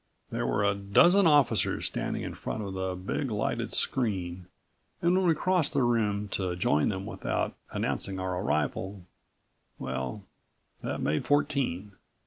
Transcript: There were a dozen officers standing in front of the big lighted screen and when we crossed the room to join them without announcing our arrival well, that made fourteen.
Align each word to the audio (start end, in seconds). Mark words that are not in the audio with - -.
There 0.31 0.47
were 0.47 0.63
a 0.63 0.73
dozen 0.73 1.27
officers 1.27 1.85
standing 1.85 2.23
in 2.23 2.33
front 2.33 2.63
of 2.63 2.73
the 2.73 2.95
big 2.95 3.29
lighted 3.29 3.71
screen 3.71 4.47
and 4.99 5.15
when 5.15 5.27
we 5.27 5.35
crossed 5.35 5.73
the 5.73 5.83
room 5.83 6.27
to 6.29 6.55
join 6.55 6.89
them 6.89 7.05
without 7.05 7.53
announcing 7.69 8.19
our 8.19 8.41
arrival 8.41 9.05
well, 9.77 10.23
that 10.81 11.01
made 11.01 11.23
fourteen. 11.25 11.91